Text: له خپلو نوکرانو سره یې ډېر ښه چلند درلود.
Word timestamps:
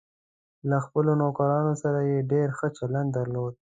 له 0.69 0.77
خپلو 0.85 1.11
نوکرانو 1.21 1.73
سره 1.83 1.99
یې 2.09 2.19
ډېر 2.31 2.47
ښه 2.57 2.67
چلند 2.77 3.09
درلود. 3.17 3.53